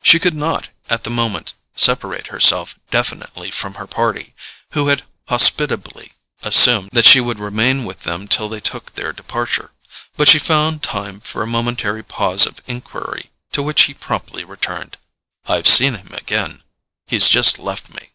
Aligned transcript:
She 0.00 0.20
could 0.20 0.32
not, 0.34 0.68
at 0.88 1.02
the 1.02 1.10
moment, 1.10 1.54
separate 1.74 2.28
herself 2.28 2.78
definitely 2.92 3.50
from 3.50 3.74
her 3.74 3.88
party, 3.88 4.32
who 4.74 4.86
had 4.86 5.02
hospitably 5.26 6.12
assumed 6.44 6.90
that 6.92 7.04
she 7.04 7.20
would 7.20 7.40
remain 7.40 7.82
with 7.84 8.02
them 8.02 8.28
till 8.28 8.48
they 8.48 8.60
took 8.60 8.94
their 8.94 9.12
departure; 9.12 9.72
but 10.16 10.28
she 10.28 10.38
found 10.38 10.84
time 10.84 11.18
for 11.18 11.42
a 11.42 11.48
momentary 11.48 12.04
pause 12.04 12.46
of 12.46 12.60
enquiry, 12.68 13.30
to 13.50 13.60
which 13.60 13.82
he 13.86 13.94
promptly 13.94 14.44
returned: 14.44 14.98
"I've 15.48 15.66
seen 15.66 15.94
him 15.96 16.14
again—he's 16.14 17.28
just 17.28 17.58
left 17.58 17.92
me." 17.92 18.10